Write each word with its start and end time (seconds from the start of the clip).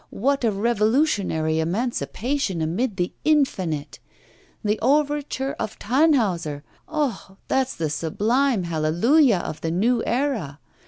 what 0.09 0.43
a 0.43 0.51
revolutionary 0.51 1.59
emancipation 1.59 2.59
amid 2.59 2.97
the 2.97 3.13
infinite! 3.23 3.99
The 4.63 4.79
overture 4.81 5.53
of 5.59 5.77
"Tannhauser," 5.77 6.63
ah! 6.87 7.35
that's 7.47 7.75
the 7.75 7.91
sublime 7.91 8.63
hallelujah 8.63 9.37
of 9.45 9.61
the 9.61 9.69
new 9.69 10.03
era. 10.03 10.59